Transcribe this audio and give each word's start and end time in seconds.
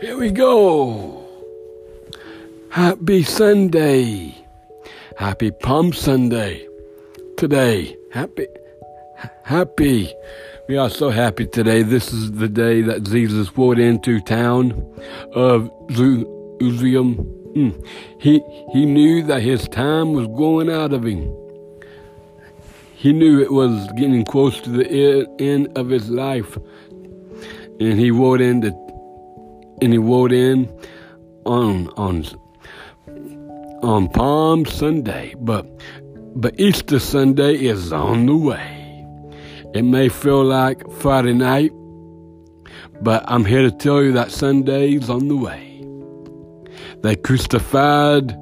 Here 0.00 0.16
we 0.16 0.30
go. 0.30 1.28
Happy 2.70 3.22
Sunday. 3.22 4.34
Happy 5.18 5.50
Palm 5.50 5.92
Sunday. 5.92 6.66
Today, 7.36 7.98
happy, 8.10 8.46
happy. 9.44 10.10
We 10.70 10.78
are 10.78 10.88
so 10.88 11.10
happy 11.10 11.46
today. 11.46 11.82
This 11.82 12.14
is 12.14 12.32
the 12.32 12.48
day 12.48 12.80
that 12.80 13.02
Jesus 13.02 13.54
rode 13.54 13.78
into 13.78 14.22
town 14.22 14.70
of 15.34 15.70
Jerusalem. 15.90 17.16
Mm. 17.54 17.86
He, 18.18 18.40
he 18.72 18.86
knew 18.86 19.22
that 19.24 19.42
his 19.42 19.68
time 19.68 20.14
was 20.14 20.28
going 20.28 20.70
out 20.70 20.94
of 20.94 21.04
him. 21.04 21.30
He 22.94 23.12
knew 23.12 23.38
it 23.42 23.52
was 23.52 23.86
getting 23.98 24.24
close 24.24 24.62
to 24.62 24.70
the 24.70 25.28
end 25.38 25.76
of 25.76 25.90
his 25.90 26.08
life. 26.08 26.56
And 27.78 27.98
he 27.98 28.10
rode 28.10 28.40
in 28.40 28.60
the 28.60 28.89
and 29.82 29.92
he 29.92 29.98
rode 29.98 30.32
in 30.32 30.68
on 31.44 31.88
on 31.96 32.24
on 33.82 34.08
Palm 34.08 34.66
Sunday, 34.66 35.34
but 35.38 35.66
but 36.34 36.58
Easter 36.60 36.98
Sunday 36.98 37.54
is 37.54 37.92
on 37.92 38.26
the 38.26 38.36
way. 38.36 39.06
It 39.74 39.82
may 39.82 40.08
feel 40.08 40.44
like 40.44 40.90
Friday 40.90 41.32
night, 41.32 41.72
but 43.00 43.24
I'm 43.26 43.44
here 43.44 43.62
to 43.62 43.70
tell 43.70 44.02
you 44.02 44.12
that 44.12 44.30
Sunday's 44.30 45.08
on 45.08 45.28
the 45.28 45.36
way. 45.36 45.84
They 47.02 47.16
crucified 47.16 48.36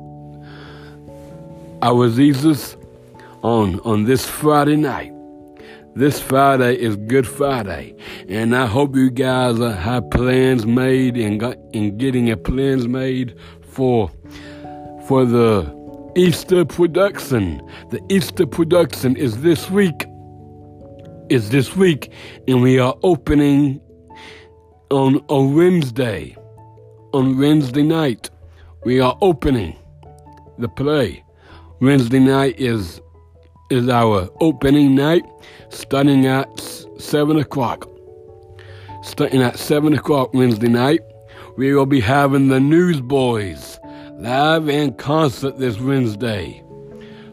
our 1.82 2.08
Jesus 2.10 2.76
on 3.42 3.80
on 3.80 4.04
this 4.04 4.26
Friday 4.26 4.76
night. 4.76 5.12
This 5.98 6.20
Friday 6.20 6.76
is 6.76 6.94
Good 6.94 7.26
Friday, 7.26 7.92
and 8.28 8.54
I 8.54 8.66
hope 8.66 8.94
you 8.94 9.10
guys 9.10 9.58
uh, 9.58 9.72
have 9.72 10.08
plans 10.10 10.64
made 10.64 11.16
and 11.16 11.40
got 11.40 11.56
getting 11.72 12.28
your 12.28 12.36
plans 12.36 12.86
made 12.86 13.34
for 13.62 14.08
for 15.08 15.24
the 15.24 15.66
Easter 16.14 16.64
production. 16.64 17.68
The 17.90 18.00
Easter 18.08 18.46
production 18.46 19.16
is 19.16 19.42
this 19.42 19.68
week. 19.70 20.06
Is 21.30 21.50
this 21.50 21.74
week, 21.74 22.12
and 22.46 22.62
we 22.62 22.78
are 22.78 22.94
opening 23.02 23.80
on 24.90 25.20
a 25.28 25.42
Wednesday. 25.42 26.36
On 27.12 27.36
Wednesday 27.36 27.82
night, 27.82 28.30
we 28.84 29.00
are 29.00 29.18
opening 29.20 29.76
the 30.58 30.68
play. 30.68 31.24
Wednesday 31.80 32.20
night 32.20 32.54
is 32.60 33.00
is 33.70 33.88
our 33.88 34.28
opening 34.40 34.94
night, 34.94 35.24
starting 35.68 36.26
at 36.26 36.48
7 36.98 37.38
o'clock. 37.38 37.88
Starting 39.02 39.42
at 39.42 39.58
7 39.58 39.94
o'clock 39.94 40.32
Wednesday 40.34 40.68
night, 40.68 41.00
we 41.56 41.74
will 41.74 41.86
be 41.86 42.00
having 42.00 42.48
the 42.48 42.60
Newsboys 42.60 43.78
live 44.14 44.68
in 44.68 44.94
concert 44.94 45.58
this 45.58 45.78
Wednesday. 45.78 46.62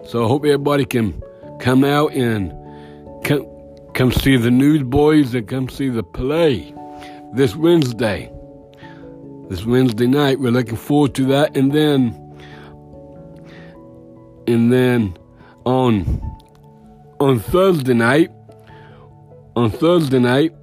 So 0.05 0.25
I 0.25 0.27
hope 0.27 0.45
everybody 0.45 0.85
can 0.85 1.21
come 1.59 1.83
out 1.83 2.13
and 2.13 2.53
come, 3.23 3.47
come 3.93 4.11
see 4.11 4.37
the 4.37 4.51
Newsboys 4.51 5.33
and 5.33 5.47
come 5.47 5.69
see 5.69 5.89
the 5.89 6.03
play 6.03 6.73
this 7.33 7.55
Wednesday. 7.55 8.31
This 9.49 9.65
Wednesday 9.65 10.07
night, 10.07 10.39
we're 10.39 10.51
looking 10.51 10.75
forward 10.75 11.15
to 11.15 11.25
that. 11.27 11.55
And 11.55 11.71
then, 11.71 12.21
and 14.47 14.71
then 14.73 15.17
on. 15.65 16.21
On 17.19 17.39
Thursday 17.39 17.93
night, 17.93 18.29
on 19.55 19.71
Thursday 19.71 20.19
night, 20.19 20.53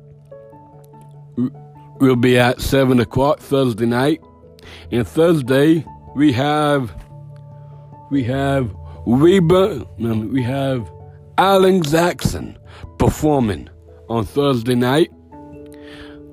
we'll 1.99 2.17
be 2.17 2.39
at 2.39 2.61
seven 2.61 3.01
o'clock 3.01 3.41
Thursday 3.41 3.87
night, 3.87 4.21
and 4.91 5.09
Thursday 5.09 5.85
we 6.15 6.33
have 6.33 6.95
we 8.11 8.23
have 8.25 8.75
Reba, 9.07 9.87
we 9.99 10.43
have 10.43 10.91
Alan 11.39 11.83
Jackson 11.83 12.59
performing 12.99 13.71
on 14.09 14.25
Thursday 14.25 14.75
night 14.75 15.11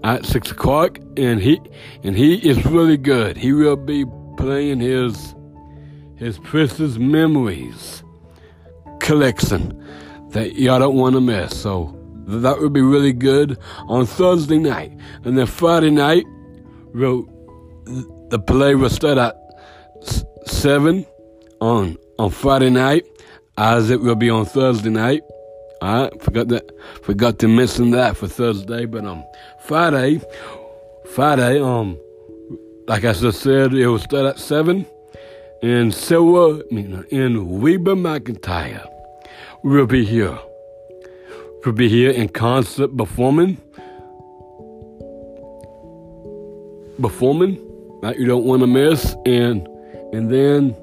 at 0.03 0.25
six 0.25 0.51
o'clock, 0.51 0.99
and 1.17 1.39
he 1.39 1.61
and 2.03 2.15
he 2.15 2.35
is 2.47 2.65
really 2.65 2.97
good. 2.97 3.37
He 3.37 3.53
will 3.53 3.77
be 3.77 4.05
playing 4.37 4.79
his 4.79 5.33
his 6.17 6.37
precious 6.39 6.97
memories 6.97 8.03
collection 8.99 9.83
that 10.29 10.55
y'all 10.55 10.79
don't 10.79 10.95
want 10.95 11.15
to 11.15 11.21
miss. 11.21 11.59
So 11.59 11.95
that 12.27 12.59
would 12.59 12.73
be 12.73 12.81
really 12.81 13.13
good 13.13 13.57
on 13.87 14.05
Thursday 14.05 14.59
night, 14.59 14.91
and 15.23 15.37
then 15.37 15.47
Friday 15.47 15.89
night, 15.89 16.25
we'll, 16.93 17.23
the 18.29 18.39
play 18.39 18.75
will 18.75 18.89
start 18.89 19.17
at 19.17 19.35
seven 20.45 21.05
on 21.59 21.97
on 22.19 22.29
Friday 22.29 22.69
night, 22.69 23.05
as 23.57 23.89
it 23.89 24.01
will 24.01 24.15
be 24.15 24.29
on 24.29 24.45
Thursday 24.45 24.89
night. 24.89 25.23
Right, 25.81 26.21
forgot 26.21 26.49
that, 26.49 26.69
forgot 27.03 27.39
to 27.39 27.47
mention 27.47 27.91
that 27.91 28.17
for 28.17 28.27
Thursday, 28.27 28.85
but 28.85 29.05
um, 29.05 29.23
Friday, 29.61 30.21
Friday, 31.15 31.61
um, 31.61 31.97
like 32.87 33.05
I 33.05 33.13
just 33.13 33.41
said, 33.41 33.73
it 33.73 33.87
will 33.87 33.97
start 33.97 34.25
at 34.25 34.39
seven 34.39 34.85
in 35.61 35.91
Silver, 35.91 36.61
in 36.71 37.61
Reba 37.61 37.93
McEntire 37.93 38.87
will 39.63 39.85
be 39.85 40.05
here. 40.05 40.37
Will 41.65 41.73
be 41.73 41.89
here 41.89 42.11
in 42.11 42.29
concert 42.29 42.95
performing. 42.95 43.57
Performing 47.01 47.55
that 48.01 48.17
you 48.17 48.25
don't 48.25 48.45
want 48.45 48.61
to 48.61 48.67
miss, 48.67 49.15
and 49.25 49.67
and 50.13 50.31
then 50.31 50.75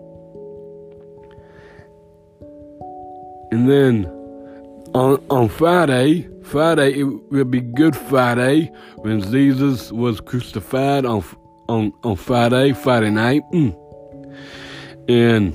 and 3.50 3.68
then 3.70 4.04
on 4.94 5.22
on 5.30 5.48
Friday, 5.48 6.28
Friday 6.42 7.00
it 7.00 7.04
will 7.04 7.44
be 7.44 7.60
Good 7.60 7.96
Friday 7.96 8.70
when 8.96 9.20
Jesus 9.22 9.90
was 9.92 10.20
crucified 10.20 11.06
on 11.06 11.24
on 11.68 11.92
on 12.02 12.16
Friday, 12.16 12.72
Friday 12.72 13.10
night, 13.10 13.42
mm. 13.52 13.74
And 15.08 15.52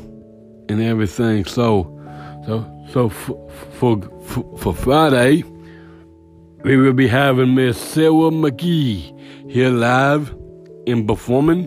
and 0.70 0.82
everything. 0.82 1.46
So 1.46 1.98
so 2.46 2.66
so 2.92 3.08
for, 3.08 3.50
for, 3.80 4.58
for 4.58 4.74
Friday, 4.74 5.44
we 6.64 6.76
will 6.76 6.94
be 6.94 7.08
having 7.08 7.56
Miss 7.56 7.80
Sarah 7.80 8.12
McGee 8.12 9.50
here 9.50 9.70
live 9.70 10.36
and 10.88 11.08
performing 11.08 11.66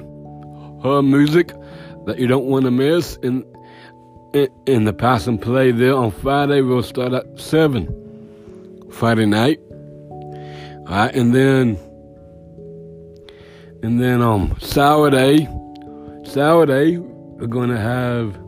her 0.83 1.03
music 1.03 1.53
that 2.07 2.19
you 2.19 2.27
don't 2.27 2.45
want 2.45 2.67
to 2.67 2.71
miss. 2.71 3.17
And 3.23 3.45
in, 4.67 4.85
the 4.85 4.93
Passion 4.93 5.39
play 5.39 5.71
there 5.71 5.95
on 5.95 6.11
Friday, 6.11 6.61
we'll 6.61 6.83
start 6.83 7.15
at 7.15 7.41
7 7.41 8.91
Friday 8.91 9.25
night. 9.27 9.61
All 9.71 10.85
right, 10.91 11.15
and 11.15 11.35
then 11.35 11.79
and 13.83 13.99
then 14.01 14.21
um 14.21 14.55
Saturday, 14.61 15.49
Saturday 16.25 16.99
we're 17.45 17.49
gonna 17.49 17.79
have 17.79 18.39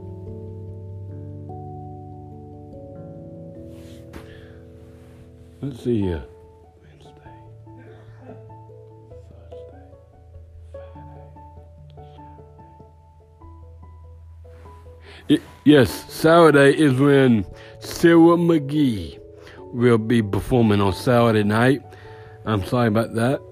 Let's 5.61 5.85
see 5.85 6.01
here. 6.01 6.25
Wednesday, 6.83 7.11
Thursday, 9.51 9.85
Friday. 15.29 15.43
yes, 15.65 15.91
Saturday 16.11 16.73
is 16.79 16.99
when 16.99 17.45
Sarah 17.81 18.39
McGee 18.39 19.19
will 19.75 19.99
be 19.99 20.23
performing 20.23 20.81
on 20.81 20.95
Saturday 20.95 21.43
night. 21.43 21.83
I'm 22.47 22.65
sorry 22.65 22.89
about 22.89 23.15
that. 23.15 23.43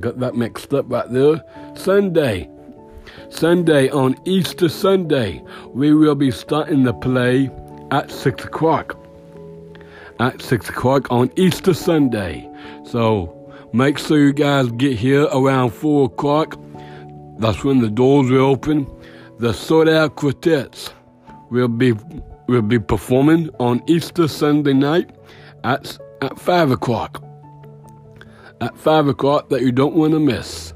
Got 0.00 0.18
that 0.20 0.34
mixed 0.34 0.74
up 0.74 0.90
right 0.90 1.10
there. 1.10 1.42
Sunday. 1.74 2.50
Sunday 3.28 3.90
on 3.90 4.16
Easter 4.24 4.68
Sunday, 4.68 5.42
we 5.72 5.94
will 5.94 6.14
be 6.14 6.30
starting 6.30 6.84
the 6.84 6.94
play 6.94 7.50
at 7.90 8.10
6 8.10 8.44
o'clock 8.44 8.96
at 10.20 10.40
6 10.40 10.68
o'clock 10.68 11.10
on 11.10 11.30
Easter 11.36 11.74
Sunday. 11.74 12.48
So 12.84 13.32
make 13.72 13.98
sure 13.98 14.18
you 14.18 14.32
guys 14.32 14.70
get 14.72 14.96
here 14.98 15.24
around 15.24 15.70
4 15.70 16.06
o'clock. 16.06 16.58
That's 17.38 17.64
when 17.64 17.80
the 17.80 17.90
doors 17.90 18.30
will 18.30 18.46
open. 18.46 18.86
The 19.38 19.52
Sold 19.52 19.88
Out 19.88 20.16
Quartets 20.16 20.92
will 21.50 21.68
be 21.68 21.92
will 22.48 22.62
be 22.62 22.78
performing 22.78 23.50
on 23.58 23.82
Easter 23.86 24.28
Sunday 24.28 24.72
night 24.72 25.10
at 25.64 25.98
at 26.22 26.38
5 26.38 26.70
o'clock. 26.70 27.22
At 28.60 28.76
5 28.78 29.08
o'clock 29.08 29.50
that 29.50 29.60
you 29.60 29.72
don't 29.72 29.94
want 29.94 30.12
to 30.12 30.20
miss. 30.20 30.72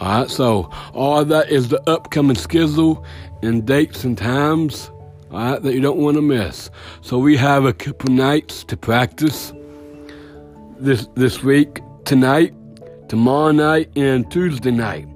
Alright, 0.00 0.30
so 0.30 0.70
all 0.94 1.24
that 1.24 1.50
is 1.50 1.68
the 1.68 1.82
upcoming 1.90 2.36
schedule 2.36 3.04
and 3.42 3.66
dates 3.66 4.04
and 4.04 4.16
times 4.16 4.90
all 5.30 5.38
right, 5.38 5.62
that 5.62 5.74
you 5.74 5.80
don't 5.80 5.98
want 5.98 6.16
to 6.16 6.22
miss. 6.22 6.70
So 7.02 7.18
we 7.18 7.36
have 7.36 7.64
a 7.64 7.72
couple 7.72 8.14
nights 8.14 8.64
to 8.64 8.76
practice 8.76 9.52
this 10.78 11.06
this 11.14 11.42
week. 11.42 11.80
Tonight, 12.04 12.54
tomorrow 13.08 13.52
night 13.52 13.90
and 13.96 14.30
Tuesday 14.30 14.70
night. 14.70 15.06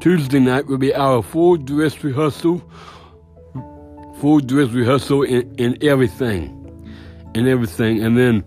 Tuesday 0.00 0.38
night 0.38 0.66
will 0.66 0.78
be 0.78 0.94
our 0.94 1.22
full 1.22 1.56
dress 1.56 2.04
rehearsal, 2.04 2.62
full 4.20 4.40
dress 4.40 4.68
rehearsal 4.68 5.22
and, 5.22 5.58
and 5.58 5.82
everything, 5.82 6.52
and 7.34 7.48
everything. 7.48 8.04
And 8.04 8.16
then 8.16 8.44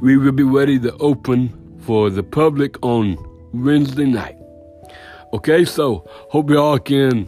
we 0.00 0.16
will 0.16 0.32
be 0.32 0.44
ready 0.44 0.78
to 0.78 0.96
open 0.98 1.52
for 1.80 2.08
the 2.08 2.22
public 2.22 2.82
on 2.82 3.18
Wednesday 3.52 4.06
night. 4.06 4.36
Okay, 5.34 5.64
so 5.64 6.08
hope 6.30 6.48
you 6.48 6.60
all 6.60 6.78
can 6.78 7.26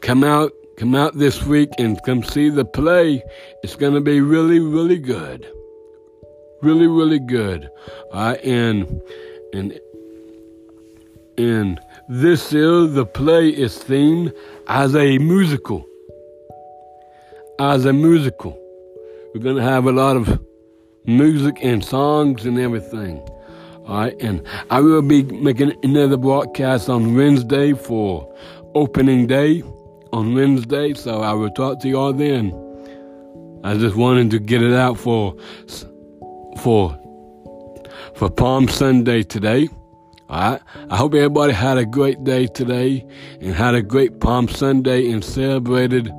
come 0.00 0.24
out, 0.24 0.50
come 0.76 0.96
out 0.96 1.16
this 1.16 1.44
week 1.44 1.70
and 1.78 1.96
come 2.02 2.24
see 2.24 2.50
the 2.50 2.64
play. 2.64 3.22
It's 3.62 3.76
going 3.76 3.94
to 3.94 4.00
be 4.00 4.20
really, 4.20 4.58
really 4.58 4.98
good, 4.98 5.46
really, 6.60 6.88
really 6.88 7.20
good. 7.20 7.70
Right, 8.12 8.44
and 8.44 9.00
and 9.52 9.78
and 11.38 11.80
this 12.08 12.52
is 12.52 12.94
the 12.94 13.06
play 13.06 13.48
is 13.48 13.78
themed 13.78 14.34
as 14.66 14.96
a 14.96 15.18
musical. 15.18 15.86
As 17.60 17.84
a 17.84 17.92
musical, 17.92 18.58
we're 19.32 19.42
going 19.42 19.54
to 19.54 19.62
have 19.62 19.86
a 19.86 19.92
lot 19.92 20.16
of 20.16 20.44
music 21.04 21.58
and 21.62 21.84
songs 21.84 22.44
and 22.44 22.58
everything. 22.58 23.22
Right, 23.90 24.14
and 24.22 24.46
I 24.70 24.80
will 24.80 25.02
be 25.02 25.24
making 25.24 25.72
another 25.82 26.16
broadcast 26.16 26.88
on 26.88 27.16
Wednesday 27.16 27.72
for 27.72 28.32
opening 28.76 29.26
day 29.26 29.64
on 30.12 30.32
Wednesday, 30.32 30.94
so 30.94 31.22
I 31.22 31.32
will 31.32 31.50
talk 31.50 31.80
to 31.80 31.88
y'all 31.88 32.12
then. 32.12 32.54
I 33.64 33.76
just 33.76 33.96
wanted 33.96 34.30
to 34.30 34.38
get 34.38 34.62
it 34.62 34.74
out 34.74 34.96
for 34.96 35.34
for 36.58 36.96
for 38.14 38.30
Palm 38.30 38.68
Sunday 38.68 39.24
today. 39.24 39.68
All 40.28 40.52
right. 40.52 40.62
I 40.88 40.96
hope 40.96 41.12
everybody 41.14 41.52
had 41.52 41.76
a 41.76 41.84
great 41.84 42.22
day 42.22 42.46
today 42.46 43.04
and 43.40 43.52
had 43.52 43.74
a 43.74 43.82
great 43.82 44.20
Palm 44.20 44.46
Sunday 44.48 45.10
and 45.10 45.24
celebrated 45.24 46.12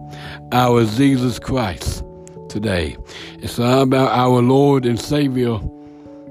our 0.51 0.83
Jesus 0.83 1.39
Christ 1.39 2.03
today. 2.49 2.97
It's 3.39 3.59
all 3.59 3.83
about 3.83 4.11
our 4.11 4.41
Lord 4.41 4.85
and 4.85 4.99
Savior. 4.99 5.57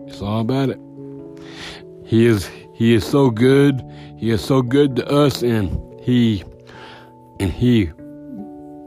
It's 0.06 0.20
all 0.20 0.43
about 0.43 0.69
it. 0.69 0.89
He 2.10 2.26
is 2.26 2.50
He 2.74 2.94
is 2.94 3.06
so 3.06 3.30
good. 3.30 3.84
He 4.16 4.30
is 4.30 4.44
so 4.44 4.62
good 4.62 4.96
to 4.96 5.08
us, 5.08 5.44
and 5.44 5.70
He 6.00 6.42
and 7.38 7.52
He 7.52 7.88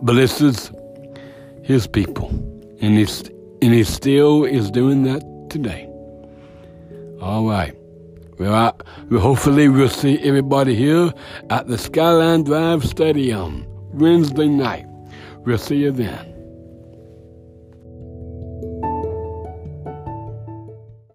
blesses 0.01 0.73
His 1.63 1.87
people, 1.87 2.27
and 2.81 2.97
he's 2.97 3.21
and 3.61 3.73
He 3.73 3.85
still 3.85 4.43
is 4.43 4.69
doing 4.69 5.03
that 5.03 5.23
today. 5.49 5.87
All 7.21 7.47
right. 7.47 7.73
Well, 8.39 8.53
I, 8.53 8.73
well, 9.09 9.21
hopefully 9.21 9.69
we'll 9.69 9.87
see 9.87 10.19
everybody 10.21 10.75
here 10.75 11.13
at 11.49 11.67
the 11.67 11.77
Skyline 11.77 12.43
Drive 12.43 12.83
Stadium 12.83 13.65
Wednesday 13.93 14.49
night. 14.49 14.85
We'll 15.45 15.59
see 15.59 15.77
you 15.77 15.91
then. 15.91 16.32